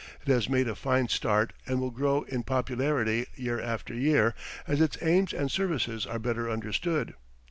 It 0.25 0.31
has 0.31 0.49
made 0.49 0.67
a 0.67 0.73
fine 0.73 1.09
start 1.09 1.53
and 1.67 1.79
will 1.79 1.91
grow 1.91 2.23
in 2.23 2.41
popularity 2.41 3.27
year 3.35 3.61
after 3.61 3.93
year 3.93 4.33
as 4.65 4.81
its 4.81 4.97
aims 5.03 5.31
and 5.31 5.51
services 5.51 6.07
are 6.07 6.17
better 6.17 6.49
understood. 6.49 7.13